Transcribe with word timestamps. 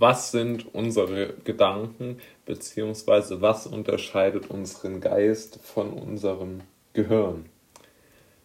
was 0.00 0.30
sind 0.30 0.74
unsere 0.74 1.34
Gedanken, 1.44 2.18
beziehungsweise 2.46 3.40
was 3.40 3.66
unterscheidet 3.66 4.48
unseren 4.48 5.00
Geist 5.00 5.58
von 5.62 5.92
unserem 5.92 6.60
Gehirn? 6.92 7.46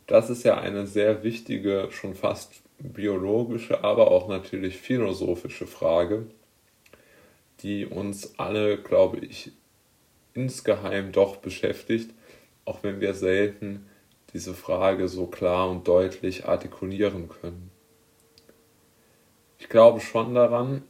Das 0.08 0.30
ist 0.32 0.44
ja 0.44 0.58
eine 0.58 0.88
sehr 0.88 1.24
wichtige, 1.24 1.90
schon 1.92 2.16
fast 2.16 2.64
biologische, 2.80 3.84
aber 3.84 4.10
auch 4.10 4.28
natürlich 4.28 4.78
philosophische 4.78 5.68
Frage, 5.68 6.26
die 7.60 7.86
uns 7.86 8.38
alle, 8.40 8.78
glaube 8.78 9.20
ich, 9.20 9.52
insgeheim 10.34 11.12
doch 11.12 11.38
beschäftigt, 11.38 12.12
auch 12.66 12.82
wenn 12.82 13.00
wir 13.00 13.14
selten 13.14 13.86
diese 14.34 14.56
Frage 14.56 15.08
so 15.08 15.28
klar 15.28 15.70
und 15.70 15.88
deutlich 15.88 16.46
artikulieren 16.46 17.30
können. 17.30 17.70
Ich 19.60 19.70
glaube 19.70 20.02
schon 20.02 20.34
daran, 20.34 20.82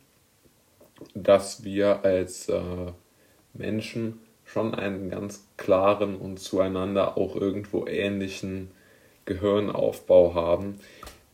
dass 1.14 1.64
wir 1.64 2.04
als 2.04 2.50
äh, 2.50 2.62
Menschen 3.54 4.20
schon 4.46 4.74
einen 4.74 5.10
ganz 5.10 5.48
klaren 5.58 6.16
und 6.16 6.40
zueinander 6.40 7.18
auch 7.18 7.36
irgendwo 7.36 7.86
ähnlichen 7.88 8.72
Gehirnaufbau 9.26 10.34
haben, 10.34 10.80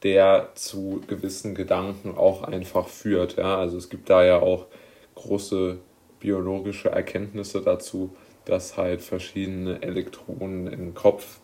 der 0.04 0.50
zu 0.56 1.02
gewissen 1.08 1.56
Gedanken 1.56 2.16
auch 2.16 2.44
einfach 2.44 2.88
führt. 2.88 3.38
Ja? 3.38 3.58
Also 3.58 3.78
es 3.78 3.90
gibt 3.90 4.10
da 4.10 4.24
ja 4.24 4.40
auch 4.40 4.68
große 5.16 5.80
biologische 6.20 6.90
Erkenntnisse 6.90 7.62
dazu, 7.62 8.16
dass 8.46 8.78
halt 8.78 9.02
verschiedene 9.02 9.82
Elektronen 9.82 10.68
im 10.68 10.94
Kopf 10.94 11.40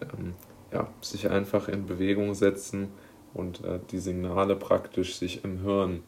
ähm, 0.00 0.34
ja, 0.72 0.88
sich 1.00 1.30
einfach 1.30 1.68
in 1.68 1.86
Bewegung 1.86 2.34
setzen 2.34 2.88
und 3.34 3.64
äh, 3.64 3.80
die 3.90 3.98
Signale 3.98 4.56
praktisch 4.56 5.16
sich 5.16 5.44
im 5.44 5.62
Hirn 5.62 6.02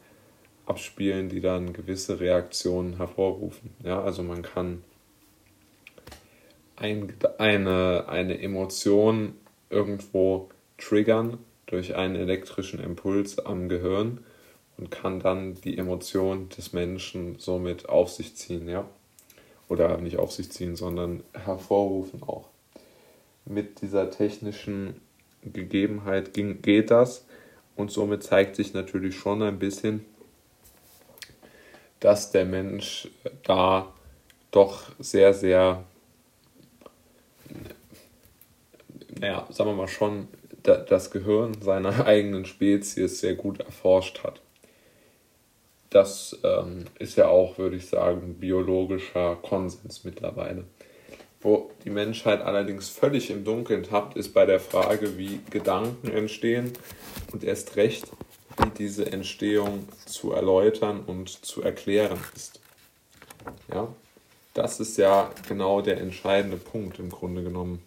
abspielen, 0.69 1.29
die 1.29 1.41
dann 1.41 1.73
gewisse 1.73 2.19
Reaktionen 2.19 2.97
hervorrufen. 2.97 3.71
Ja, 3.83 4.01
also 4.01 4.23
man 4.23 4.41
kann 4.41 4.83
ein, 6.75 7.13
eine, 7.37 8.05
eine 8.07 8.39
Emotion 8.41 9.33
irgendwo 9.69 10.49
triggern 10.77 11.37
durch 11.65 11.95
einen 11.95 12.15
elektrischen 12.15 12.79
Impuls 12.79 13.37
am 13.39 13.69
Gehirn 13.69 14.23
und 14.77 14.91
kann 14.91 15.19
dann 15.19 15.55
die 15.55 15.77
Emotion 15.77 16.49
des 16.49 16.73
Menschen 16.73 17.37
somit 17.37 17.89
auf 17.89 18.09
sich 18.09 18.35
ziehen, 18.35 18.69
ja. 18.69 18.87
Oder 19.67 19.97
nicht 19.97 20.17
auf 20.17 20.31
sich 20.31 20.51
ziehen, 20.51 20.75
sondern 20.75 21.23
hervorrufen 21.33 22.23
auch. 22.23 22.47
Mit 23.45 23.81
dieser 23.81 24.09
technischen 24.09 25.01
Gegebenheit 25.43 26.33
ging, 26.33 26.61
geht 26.61 26.89
das 26.89 27.25
und 27.75 27.91
somit 27.91 28.23
zeigt 28.23 28.55
sich 28.55 28.73
natürlich 28.73 29.15
schon 29.15 29.43
ein 29.43 29.59
bisschen, 29.59 30.05
dass 31.99 32.31
der 32.31 32.45
Mensch 32.45 33.09
da 33.43 33.93
doch 34.51 34.83
sehr, 34.99 35.33
sehr, 35.33 35.83
naja, 39.19 39.47
sagen 39.51 39.69
wir 39.69 39.75
mal 39.75 39.87
schon, 39.87 40.27
das 40.63 41.11
Gehirn 41.11 41.61
seiner 41.61 42.05
eigenen 42.05 42.45
Spezies 42.45 43.19
sehr 43.19 43.35
gut 43.35 43.59
erforscht 43.59 44.23
hat. 44.23 44.41
Das 45.89 46.37
ähm, 46.43 46.85
ist 46.99 47.17
ja 47.17 47.29
auch, 47.29 47.57
würde 47.57 47.75
ich 47.75 47.87
sagen, 47.87 48.35
biologischer 48.35 49.37
Konsens 49.37 50.03
mittlerweile. 50.03 50.65
Wo 51.41 51.71
die 51.83 51.89
Menschheit 51.89 52.41
allerdings 52.41 52.89
völlig 52.89 53.31
im 53.31 53.43
Dunkeln 53.43 53.83
tappt, 53.83 54.15
ist 54.15 54.33
bei 54.33 54.45
der 54.45 54.59
Frage, 54.59 55.17
wie 55.17 55.39
Gedanken 55.49 56.09
entstehen 56.09 56.73
und 57.31 57.43
erst 57.43 57.75
recht, 57.75 58.05
wie 58.59 58.69
diese 58.71 59.11
Entstehung 59.11 59.87
zu 60.05 60.31
erläutern 60.31 61.01
und 61.05 61.29
zu 61.29 61.61
erklären 61.61 62.19
ist. 62.35 62.59
Ja, 63.73 63.87
das 64.53 64.79
ist 64.79 64.97
ja 64.97 65.31
genau 65.47 65.81
der 65.81 65.99
entscheidende 65.99 66.57
Punkt 66.57 66.99
im 66.99 67.09
Grunde 67.09 67.43
genommen. 67.43 67.81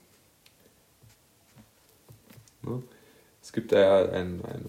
Es 3.43 3.53
gibt 3.53 3.73
da 3.73 3.79
ja 3.79 4.13
ein, 4.13 4.41
eine, 4.45 4.65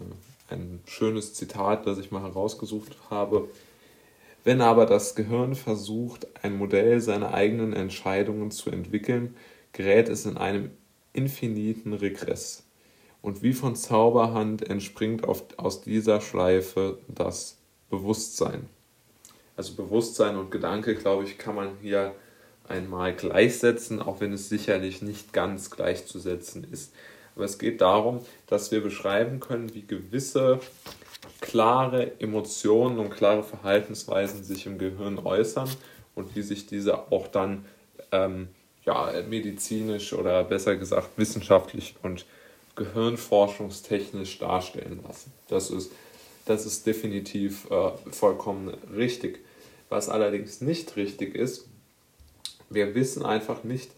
ein 0.50 0.80
schönes 0.86 1.34
Zitat, 1.34 1.86
das 1.86 2.00
ich 2.00 2.12
mal 2.12 2.24
herausgesucht 2.24 2.98
habe. 3.10 3.50
Wenn 4.44 4.62
aber 4.62 4.86
das 4.86 5.16
Gehirn 5.16 5.56
versucht, 5.56 6.28
ein 6.44 6.58
Modell 6.58 7.00
seiner 7.00 7.34
eigenen 7.34 7.74
Entscheidungen 7.74 8.52
zu 8.52 8.72
entwickeln, 8.72 9.36
gerät 9.72 10.10
es 10.10 10.26
in 10.26 10.38
einem 10.38 10.72
infiniten 11.14 11.94
Regress. 11.94 12.63
Und 13.24 13.42
wie 13.42 13.54
von 13.54 13.76
Zauberhand 13.78 14.70
entspringt 14.70 15.24
auf, 15.24 15.46
aus 15.56 15.82
dieser 15.82 16.20
Schleife 16.20 17.00
das 17.08 17.58
Bewusstsein. 17.90 18.68
Also 19.56 19.76
Bewusstsein 19.76 20.36
und 20.36 20.52
Gedanke, 20.52 20.94
glaube 20.94 21.24
ich, 21.24 21.38
kann 21.38 21.56
man 21.56 21.70
hier 21.82 22.14
einmal 22.68 23.16
gleichsetzen, 23.16 24.02
auch 24.02 24.20
wenn 24.20 24.34
es 24.34 24.50
sicherlich 24.50 25.02
nicht 25.02 25.32
ganz 25.32 25.72
gleichzusetzen 25.72 26.68
ist. 26.70 26.94
Aber 27.36 27.46
es 27.46 27.58
geht 27.58 27.80
darum, 27.80 28.20
dass 28.48 28.72
wir 28.72 28.84
beschreiben 28.84 29.40
können, 29.40 29.74
wie 29.74 29.88
gewisse 29.88 30.60
klare 31.40 32.20
Emotionen 32.20 33.00
und 33.00 33.10
klare 33.10 33.44
Verhaltensweisen 33.44 34.44
sich 34.44 34.66
im 34.66 34.78
Gehirn 34.78 35.18
äußern 35.18 35.70
und 36.14 36.36
wie 36.36 36.42
sich 36.42 36.68
diese 36.68 37.10
auch 37.10 37.28
dann 37.28 37.64
ähm, 38.12 38.50
ja, 38.86 39.14
medizinisch 39.30 40.12
oder 40.12 40.44
besser 40.44 40.76
gesagt 40.76 41.12
wissenschaftlich 41.16 41.96
und 42.04 42.26
gehirnforschungstechnisch 42.76 44.40
darstellen 44.40 45.02
lassen. 45.08 45.32
Das 45.48 45.70
ist, 45.70 45.92
das 46.46 46.66
ist 46.66 46.86
definitiv 46.86 47.70
äh, 47.70 47.92
vollkommen 48.12 48.70
richtig. 48.96 49.40
Was 49.90 50.10
allerdings 50.10 50.62
nicht 50.62 50.96
richtig 50.96 51.36
ist, 51.36 51.68
wir 52.70 52.96
wissen 52.96 53.26
einfach 53.26 53.64
nicht, 53.64 53.92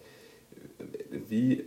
wie 1.30 1.66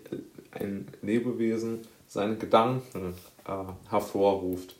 ein 0.50 0.88
Lebewesen 1.02 1.86
seine 2.06 2.36
Gedanken 2.36 3.14
äh, 3.46 3.90
hervorruft. 3.90 4.76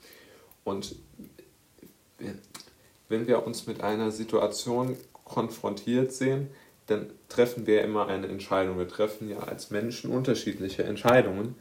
Und 0.65 0.97
wenn 3.09 3.27
wir 3.27 3.47
uns 3.47 3.67
mit 3.67 3.81
einer 3.81 4.11
Situation 4.11 4.97
konfrontiert 5.25 6.13
sehen, 6.13 6.49
dann 6.87 7.11
treffen 7.29 7.67
wir 7.67 7.83
immer 7.83 8.07
eine 8.09 8.29
Entscheidung. 8.29 8.79
Wir 8.79 8.89
treffen 8.89 9.29
ja 9.29 9.39
als 9.41 9.71
Menschen 9.71 10.11
unterschiedliche 10.11 10.85
Entscheidungen. 10.85 11.55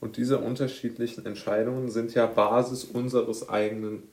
Und 0.00 0.16
diese 0.16 0.38
unterschiedlichen 0.38 1.26
Entscheidungen 1.26 1.90
sind 1.90 2.14
ja 2.14 2.26
Basis 2.26 2.84
unseres 2.84 3.48
eigenen 3.48 4.04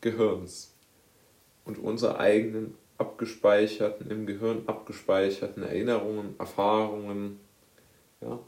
Gehirns 0.00 0.74
und 1.64 1.78
unserer 1.78 2.18
eigenen 2.18 2.74
abgespeicherten, 2.98 4.10
im 4.10 4.26
Gehirn 4.26 4.62
abgespeicherten 4.66 5.62
Erinnerungen, 5.62 6.34
Erfahrungen. 6.38 7.40
Ja? 8.20 8.38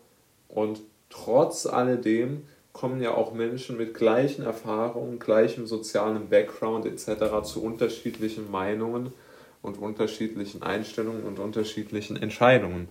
Und 0.49 0.81
trotz 1.11 1.67
alledem 1.67 2.44
kommen 2.73 3.00
ja 3.00 3.15
auch 3.15 3.33
Menschen 3.33 3.77
mit 3.77 3.94
gleichen 3.94 4.44
Erfahrungen, 4.44 5.19
gleichem 5.19 5.67
sozialen 5.67 6.28
Background 6.28 6.87
etc. 6.87 7.43
zu 7.44 7.62
unterschiedlichen 7.62 8.50
Meinungen 8.50 9.12
und 9.62 9.78
unterschiedlichen 9.78 10.62
Einstellungen 10.62 11.23
und 11.23 11.39
unterschiedlichen 11.39 12.17
Entscheidungen. 12.17 12.89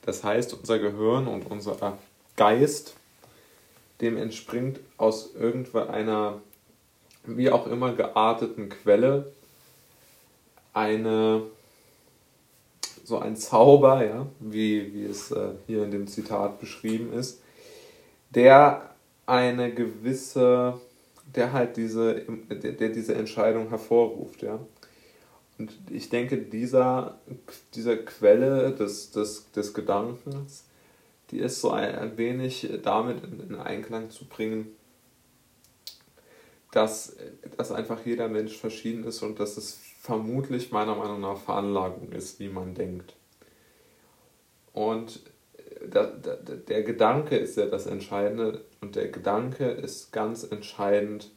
Das 0.00 0.24
heißt, 0.24 0.54
unser 0.54 0.78
Gehirn 0.78 1.28
und 1.28 1.48
unser 1.48 1.98
Geist 2.36 2.96
dem 4.02 4.16
entspringt 4.16 4.80
aus 4.98 5.34
irgendeiner, 5.34 6.42
wie 7.24 7.50
auch 7.50 7.66
immer 7.66 7.94
gearteten 7.94 8.68
Quelle, 8.68 9.32
eine, 10.74 11.42
so 13.04 13.18
ein 13.18 13.36
Zauber, 13.36 14.04
ja, 14.04 14.26
wie, 14.40 14.92
wie 14.92 15.04
es 15.04 15.30
äh, 15.30 15.50
hier 15.66 15.84
in 15.84 15.92
dem 15.92 16.06
Zitat 16.08 16.60
beschrieben 16.60 17.12
ist, 17.12 17.40
der 18.30 18.90
eine 19.24 19.72
gewisse, 19.72 20.80
der 21.34 21.52
halt 21.52 21.76
diese, 21.76 22.22
der, 22.50 22.72
der 22.72 22.88
diese 22.88 23.14
Entscheidung 23.14 23.68
hervorruft, 23.68 24.42
ja. 24.42 24.58
Und 25.58 25.70
ich 25.90 26.08
denke, 26.08 26.38
dieser, 26.38 27.18
dieser 27.74 27.96
Quelle 27.98 28.72
des, 28.72 29.12
des, 29.12 29.52
des 29.52 29.74
Gedankens, 29.74 30.64
die 31.32 31.38
ist 31.38 31.60
so 31.60 31.70
ein, 31.70 32.16
wenig 32.18 32.68
damit 32.82 33.24
in, 33.24 33.40
in 33.40 33.54
Einklang 33.56 34.10
zu 34.10 34.26
bringen, 34.26 34.76
dass, 36.70 37.16
dass 37.56 37.72
einfach 37.72 38.04
jeder 38.04 38.28
Mensch 38.28 38.56
verschieden 38.56 39.04
ist 39.04 39.22
und 39.22 39.40
dass 39.40 39.56
es 39.56 39.80
vermutlich 40.00 40.70
meiner 40.70 40.94
Meinung 40.94 41.20
nach 41.20 41.38
Veranlagung 41.38 42.12
ist, 42.12 42.38
wie 42.38 42.48
man 42.48 42.74
denkt. 42.74 43.16
Und 44.74 45.20
der, 45.80 46.06
der, 46.06 46.36
der 46.36 46.82
Gedanke 46.82 47.36
ist 47.36 47.56
ja 47.56 47.66
das 47.66 47.86
Entscheidende 47.86 48.64
und 48.80 48.94
der 48.94 49.08
Gedanke 49.08 49.70
ist 49.70 50.12
ganz 50.12 50.44
entscheidend 50.44 51.30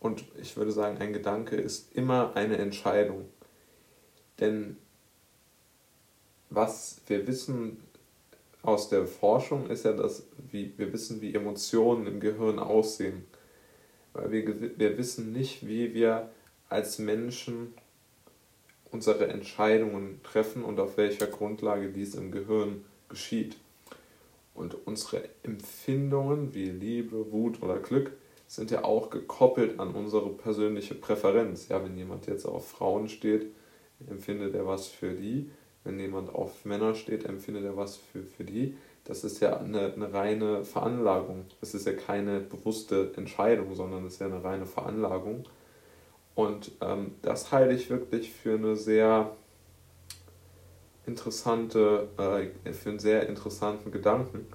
und 0.00 0.24
ich 0.40 0.56
würde 0.56 0.72
sagen, 0.72 0.98
ein 0.98 1.12
Gedanke 1.12 1.56
ist 1.56 1.94
immer 1.94 2.32
eine 2.34 2.58
Entscheidung. 2.58 3.28
Denn 4.40 4.76
was 6.50 7.00
wir 7.06 7.26
wissen 7.26 7.82
aus 8.62 8.88
der 8.88 9.06
Forschung 9.06 9.68
ist 9.68 9.84
ja, 9.84 9.92
dass 9.92 10.26
wie, 10.50 10.72
wir 10.76 10.92
wissen, 10.92 11.20
wie 11.20 11.34
Emotionen 11.34 12.06
im 12.06 12.20
Gehirn 12.20 12.58
aussehen. 12.58 13.24
weil 14.12 14.30
wir, 14.30 14.78
wir 14.78 14.98
wissen 14.98 15.32
nicht, 15.32 15.66
wie 15.66 15.94
wir 15.94 16.30
als 16.68 16.98
Menschen 16.98 17.74
unsere 18.90 19.28
Entscheidungen 19.28 20.20
treffen 20.22 20.64
und 20.64 20.78
auf 20.78 20.96
welcher 20.96 21.26
Grundlage 21.26 21.88
dies 21.88 22.14
im 22.14 22.30
Gehirn 22.30 22.84
geschieht. 23.08 23.56
Und 24.54 24.76
unsere 24.86 25.28
Empfindungen 25.42 26.54
wie 26.54 26.70
Liebe, 26.70 27.32
Wut 27.32 27.62
oder 27.62 27.78
Glück 27.78 28.12
sind 28.46 28.70
ja 28.70 28.84
auch 28.84 29.08
gekoppelt 29.08 29.80
an 29.80 29.94
unsere 29.94 30.28
persönliche 30.28 30.94
Präferenz. 30.94 31.68
Ja, 31.68 31.82
wenn 31.82 31.96
jemand 31.96 32.26
jetzt 32.26 32.44
auf 32.44 32.68
Frauen 32.68 33.08
steht, 33.08 33.46
empfindet 34.10 34.54
er 34.54 34.66
was 34.66 34.88
für 34.88 35.14
die. 35.14 35.50
Wenn 35.84 35.98
jemand 35.98 36.34
auf 36.34 36.64
Männer 36.64 36.94
steht, 36.94 37.24
empfindet 37.24 37.64
er 37.64 37.76
was 37.76 37.96
für, 37.96 38.22
für 38.22 38.44
die. 38.44 38.76
Das 39.04 39.24
ist 39.24 39.40
ja 39.40 39.58
eine, 39.58 39.92
eine 39.92 40.12
reine 40.12 40.64
Veranlagung. 40.64 41.46
Es 41.60 41.74
ist 41.74 41.86
ja 41.86 41.92
keine 41.92 42.40
bewusste 42.40 43.12
Entscheidung, 43.16 43.74
sondern 43.74 44.06
es 44.06 44.14
ist 44.14 44.20
ja 44.20 44.26
eine 44.26 44.44
reine 44.44 44.66
Veranlagung. 44.66 45.44
Und 46.34 46.70
ähm, 46.80 47.14
das 47.22 47.50
halte 47.50 47.74
ich 47.74 47.90
wirklich 47.90 48.32
für 48.32 48.54
eine 48.54 48.76
sehr 48.76 49.32
interessante, 51.04 52.08
äh, 52.64 52.72
für 52.72 52.90
einen 52.90 52.98
sehr 53.00 53.28
interessanten 53.28 53.90
Gedanken. 53.90 54.46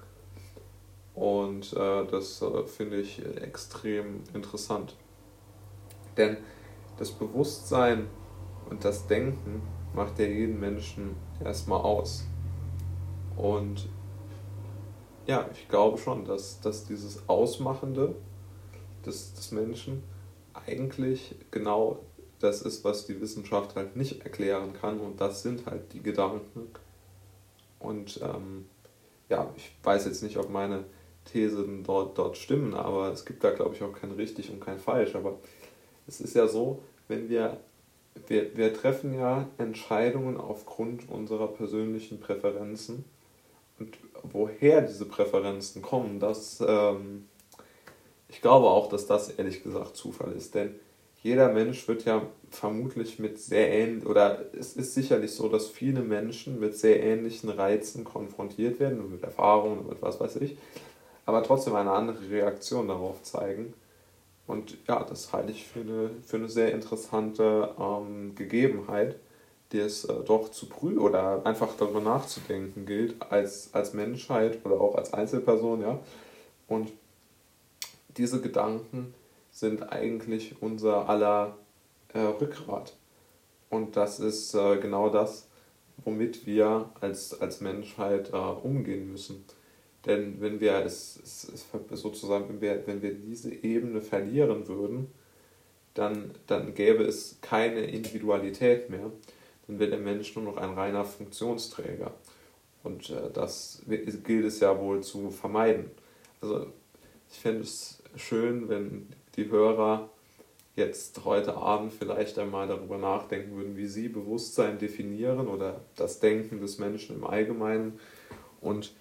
Und 1.14 1.72
äh, 1.74 2.06
das 2.06 2.40
äh, 2.42 2.64
finde 2.64 3.00
ich 3.00 3.22
extrem 3.42 4.22
interessant. 4.32 4.96
Denn 6.16 6.38
das 6.96 7.12
Bewusstsein 7.12 8.06
und 8.70 8.84
das 8.84 9.06
Denken 9.06 9.62
macht 9.94 10.18
ja 10.18 10.26
jeden 10.26 10.60
Menschen 10.60 11.16
erstmal 11.44 11.80
aus. 11.80 12.24
Und 13.36 13.88
ja, 15.26 15.48
ich 15.52 15.68
glaube 15.68 15.98
schon, 15.98 16.24
dass, 16.24 16.60
dass 16.60 16.84
dieses 16.84 17.28
Ausmachende 17.28 18.14
des, 19.04 19.34
des 19.34 19.52
Menschen 19.52 20.02
eigentlich 20.54 21.34
genau 21.50 22.00
das 22.40 22.62
ist, 22.62 22.84
was 22.84 23.06
die 23.06 23.20
Wissenschaft 23.20 23.76
halt 23.76 23.96
nicht 23.96 24.22
erklären 24.22 24.72
kann. 24.72 25.00
Und 25.00 25.20
das 25.20 25.42
sind 25.42 25.66
halt 25.66 25.92
die 25.92 26.02
Gedanken. 26.02 26.68
Und 27.78 28.20
ähm, 28.22 28.66
ja, 29.28 29.52
ich 29.56 29.70
weiß 29.82 30.06
jetzt 30.06 30.22
nicht, 30.22 30.36
ob 30.38 30.50
meine 30.50 30.84
Thesen 31.24 31.84
dort, 31.84 32.16
dort 32.16 32.36
stimmen, 32.36 32.74
aber 32.74 33.12
es 33.12 33.24
gibt 33.24 33.44
da, 33.44 33.50
glaube 33.50 33.74
ich, 33.74 33.82
auch 33.82 33.92
kein 33.92 34.12
richtig 34.12 34.50
und 34.50 34.60
kein 34.60 34.78
falsch. 34.78 35.14
Aber 35.14 35.38
es 36.06 36.20
ist 36.20 36.34
ja 36.34 36.48
so, 36.48 36.80
wenn 37.06 37.28
wir, 37.28 37.60
wir, 38.26 38.56
wir 38.56 38.74
treffen 38.74 39.14
ja 39.14 39.48
Entscheidungen 39.58 40.36
aufgrund 40.36 41.08
unserer 41.08 41.48
persönlichen 41.48 42.20
Präferenzen. 42.20 43.04
Und 43.78 43.96
woher 44.22 44.82
diese 44.82 45.04
Präferenzen 45.04 45.82
kommen, 45.82 46.18
das, 46.18 46.62
ähm, 46.66 47.28
ich 48.28 48.40
glaube 48.40 48.66
auch, 48.66 48.88
dass 48.88 49.06
das 49.06 49.30
ehrlich 49.30 49.62
gesagt 49.62 49.96
Zufall 49.96 50.32
ist. 50.32 50.54
Denn 50.54 50.74
jeder 51.22 51.52
Mensch 51.52 51.86
wird 51.88 52.04
ja 52.04 52.22
vermutlich 52.50 53.18
mit 53.18 53.38
sehr 53.38 53.70
ähnlichen, 53.70 54.08
oder 54.08 54.44
es 54.58 54.74
ist 54.74 54.94
sicherlich 54.94 55.32
so, 55.32 55.48
dass 55.48 55.68
viele 55.68 56.00
Menschen 56.00 56.60
mit 56.60 56.76
sehr 56.76 57.02
ähnlichen 57.02 57.50
Reizen 57.50 58.04
konfrontiert 58.04 58.80
werden, 58.80 59.10
mit 59.10 59.22
Erfahrungen, 59.22 59.88
mit 59.88 60.00
was 60.00 60.20
weiß 60.20 60.36
ich, 60.36 60.56
aber 61.26 61.42
trotzdem 61.42 61.74
eine 61.74 61.90
andere 61.90 62.30
Reaktion 62.30 62.88
darauf 62.88 63.22
zeigen. 63.22 63.74
Und 64.48 64.78
ja, 64.88 65.04
das 65.04 65.32
halte 65.32 65.52
ich 65.52 65.68
für 65.68 65.80
eine, 65.80 66.10
für 66.26 66.38
eine 66.38 66.48
sehr 66.48 66.72
interessante 66.72 67.74
ähm, 67.78 68.34
Gegebenheit, 68.34 69.16
die 69.72 69.78
es 69.78 70.06
äh, 70.06 70.14
doch 70.24 70.50
zu 70.50 70.70
prüfen 70.70 70.98
oder 70.98 71.44
einfach 71.44 71.76
darüber 71.78 72.00
nachzudenken 72.00 72.86
gilt, 72.86 73.20
als, 73.30 73.74
als 73.74 73.92
Menschheit 73.92 74.64
oder 74.64 74.80
auch 74.80 74.94
als 74.94 75.12
Einzelperson, 75.12 75.82
ja. 75.82 75.98
Und 76.66 76.90
diese 78.16 78.40
Gedanken 78.40 79.12
sind 79.50 79.92
eigentlich 79.92 80.62
unser 80.62 81.10
aller 81.10 81.58
äh, 82.14 82.18
Rückgrat. 82.18 82.96
Und 83.68 83.96
das 83.96 84.18
ist 84.18 84.54
äh, 84.54 84.78
genau 84.78 85.10
das, 85.10 85.46
womit 86.04 86.46
wir 86.46 86.88
als, 87.00 87.38
als 87.38 87.60
Menschheit 87.60 88.32
äh, 88.32 88.36
umgehen 88.36 89.12
müssen. 89.12 89.44
Denn 90.06 90.40
wenn 90.40 90.60
wir 90.60 90.84
es, 90.84 91.20
es, 91.22 91.52
es 91.90 92.00
sozusagen, 92.00 92.48
wenn 92.48 92.60
wir, 92.60 92.86
wenn 92.86 93.02
wir 93.02 93.14
diese 93.14 93.52
Ebene 93.52 94.00
verlieren 94.00 94.68
würden, 94.68 95.08
dann, 95.94 96.30
dann 96.46 96.74
gäbe 96.74 97.02
es 97.02 97.38
keine 97.40 97.80
Individualität 97.80 98.88
mehr. 98.90 99.10
Dann 99.66 99.78
wäre 99.78 99.90
der 99.90 99.98
Mensch 99.98 100.34
nur 100.36 100.44
noch 100.44 100.56
ein 100.56 100.74
reiner 100.74 101.04
Funktionsträger. 101.04 102.14
Und 102.84 103.10
äh, 103.10 103.30
das 103.32 103.82
gilt 104.24 104.46
es 104.46 104.60
ja 104.60 104.78
wohl 104.80 105.02
zu 105.02 105.30
vermeiden. 105.30 105.90
Also 106.40 106.66
ich 107.30 107.40
fände 107.40 107.62
es 107.62 108.02
schön, 108.16 108.68
wenn 108.68 109.08
die 109.36 109.50
Hörer 109.50 110.08
jetzt 110.76 111.24
heute 111.24 111.56
Abend 111.56 111.92
vielleicht 111.92 112.38
einmal 112.38 112.68
darüber 112.68 112.98
nachdenken 112.98 113.56
würden, 113.56 113.76
wie 113.76 113.86
sie 113.86 114.08
Bewusstsein 114.08 114.78
definieren 114.78 115.48
oder 115.48 115.80
das 115.96 116.20
Denken 116.20 116.60
des 116.60 116.78
Menschen 116.78 117.16
im 117.16 117.24
Allgemeinen 117.24 117.98
und 118.60 118.94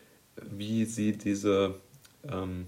wie 0.49 0.85
sie 0.85 1.13
diese 1.13 1.75
ähm, 2.29 2.67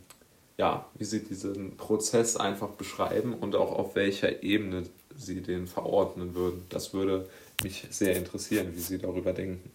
ja, 0.59 0.85
wie 0.95 1.05
sie 1.05 1.23
diesen 1.23 1.77
Prozess 1.77 2.35
einfach 2.35 2.69
beschreiben 2.71 3.33
und 3.33 3.55
auch 3.55 3.71
auf 3.71 3.95
welcher 3.95 4.43
Ebene 4.43 4.83
sie 5.15 5.41
den 5.41 5.67
verordnen 5.67 6.35
würden. 6.35 6.65
Das 6.69 6.93
würde 6.93 7.29
mich 7.63 7.87
sehr 7.89 8.15
interessieren, 8.17 8.73
wie 8.75 8.79
Sie 8.79 8.97
darüber 8.97 9.31
denken. 9.31 9.71